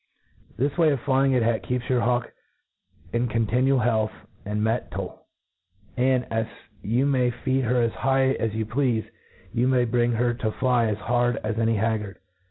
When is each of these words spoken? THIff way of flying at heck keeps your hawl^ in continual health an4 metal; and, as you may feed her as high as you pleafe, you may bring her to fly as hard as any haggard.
THIff 0.57 0.79
way 0.79 0.89
of 0.93 0.99
flying 1.01 1.35
at 1.35 1.43
heck 1.43 1.61
keeps 1.61 1.87
your 1.87 2.01
hawl^ 2.01 2.27
in 3.13 3.27
continual 3.27 3.77
health 3.77 4.11
an4 4.47 4.57
metal; 4.57 5.27
and, 5.95 6.25
as 6.31 6.47
you 6.81 7.05
may 7.05 7.29
feed 7.29 7.65
her 7.65 7.83
as 7.83 7.91
high 7.93 8.31
as 8.31 8.51
you 8.55 8.65
pleafe, 8.65 9.05
you 9.53 9.67
may 9.67 9.85
bring 9.85 10.13
her 10.13 10.33
to 10.33 10.51
fly 10.53 10.87
as 10.87 10.97
hard 10.97 11.37
as 11.43 11.59
any 11.59 11.75
haggard. 11.75 12.17